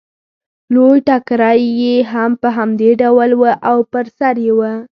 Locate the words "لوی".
0.73-0.97